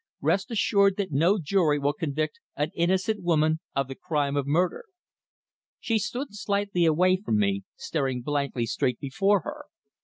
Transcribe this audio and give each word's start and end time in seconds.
"Rest 0.19 0.49
assured 0.49 0.97
that 0.97 1.11
no 1.11 1.37
jury 1.39 1.77
will 1.77 1.93
convict 1.93 2.39
an 2.55 2.71
innocent 2.73 3.21
woman 3.21 3.59
of 3.75 3.87
the 3.87 3.93
crime 3.93 4.35
of 4.35 4.47
murder." 4.47 4.85
She 5.79 5.99
stood 5.99 6.29
slightly 6.31 6.85
away 6.85 7.17
from 7.17 7.37
me, 7.37 7.65
staring 7.75 8.23
blankly 8.23 8.65
straight 8.65 8.99
before 8.99 9.41
her. 9.41 9.65